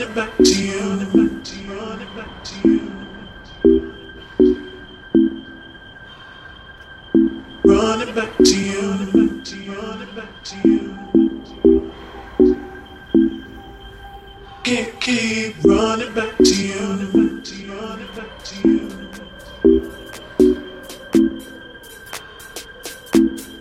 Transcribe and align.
run 0.00 0.14
back 0.14 0.36
to 0.38 0.44
you. 0.44 0.80
Run 0.88 1.98
back 10.16 10.44
to 10.44 10.56
you. 10.68 10.98
Can't 14.64 15.00
keep 15.00 15.64
running 15.64 16.14
back 16.14 16.36
to 16.38 16.44
you. 16.44 16.74
Run 16.74 17.00
it 17.00 17.14
back 17.14 17.34
to 17.34 17.54
you. 17.54 17.68
Run 17.68 18.00
it 18.00 18.14
back 18.16 18.44
to 18.44 18.68
you. 18.68 18.88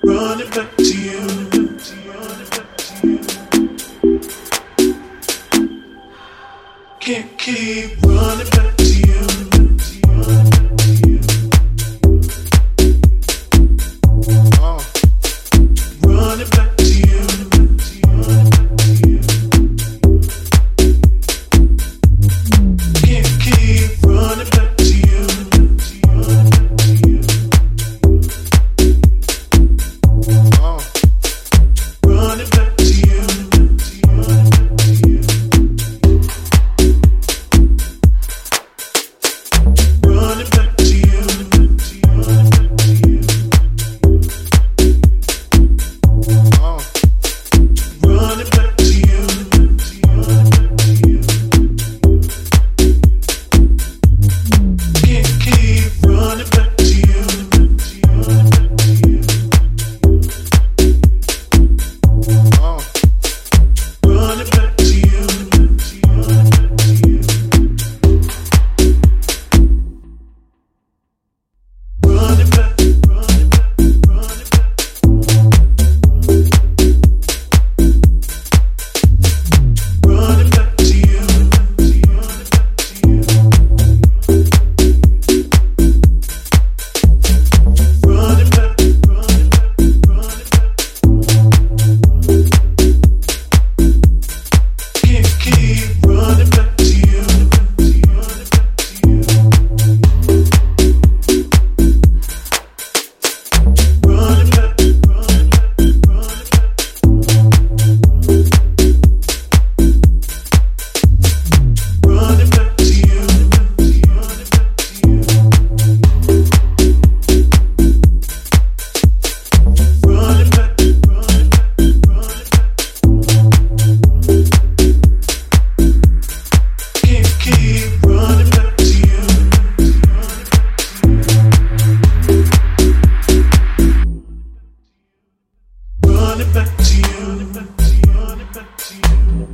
Run 0.04 0.42
it 0.42 0.56
back. 0.56 0.79
can't 7.10 7.38
keep 7.40 8.00
running 8.04 8.48
back. 8.52 8.79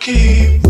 keep 0.00 0.69